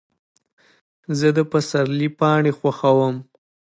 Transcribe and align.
زه 1.17 1.27
د 1.37 1.39
پسرلي 1.51 2.09
پاڼې 2.19 2.51
خوښوم. 2.59 3.15